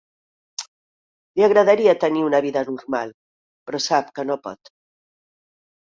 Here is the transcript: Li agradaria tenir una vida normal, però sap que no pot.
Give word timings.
Li 1.39 1.45
agradaria 1.49 1.95
tenir 2.05 2.25
una 2.31 2.41
vida 2.47 2.65
normal, 2.73 3.15
però 3.69 3.85
sap 3.91 4.13
que 4.19 4.31
no 4.33 4.43
pot. 4.49 4.77